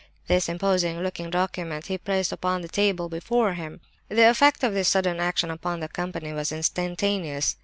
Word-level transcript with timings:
This 0.25 0.49
imposing 0.49 0.99
looking 1.03 1.29
document 1.29 1.85
he 1.85 1.95
placed 1.99 2.31
upon 2.31 2.63
the 2.63 2.67
table 2.67 3.07
before 3.07 3.53
him. 3.53 3.81
The 4.09 4.27
effect 4.31 4.63
of 4.63 4.73
this 4.73 4.89
sudden 4.89 5.19
action 5.19 5.51
upon 5.51 5.79
the 5.79 5.87
company 5.87 6.33
was 6.33 6.51
instantaneous. 6.51 7.55